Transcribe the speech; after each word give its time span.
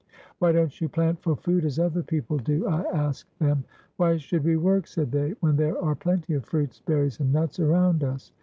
"Why 0.39 0.51
don't 0.51 0.81
you 0.81 0.89
plant 0.89 1.21
for 1.21 1.35
food, 1.35 1.63
as 1.63 1.77
other 1.77 2.01
people 2.01 2.39
do?" 2.39 2.65
I 2.65 2.81
asked 2.91 3.37
them. 3.37 3.65
"Why 3.97 4.17
should 4.17 4.43
we 4.43 4.57
work," 4.57 4.87
said 4.87 5.11
they, 5.11 5.35
"when 5.41 5.57
there 5.57 5.79
are 5.79 5.93
plenty 5.93 6.33
of 6.33 6.43
fruits, 6.45 6.81
berries, 6.83 7.19
and 7.19 7.31
nuts 7.31 7.59
around 7.59 8.03
us? 8.03 8.31